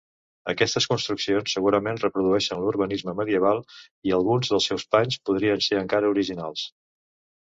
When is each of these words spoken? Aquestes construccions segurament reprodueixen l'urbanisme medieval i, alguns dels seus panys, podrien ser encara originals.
Aquestes 0.51 0.85
construccions 0.91 1.53
segurament 1.57 1.99
reprodueixen 2.03 2.63
l'urbanisme 2.63 3.15
medieval 3.19 3.61
i, 3.77 4.15
alguns 4.21 4.53
dels 4.55 4.71
seus 4.73 4.87
panys, 4.97 5.19
podrien 5.31 5.63
ser 5.67 5.83
encara 5.83 6.11
originals. 6.17 6.65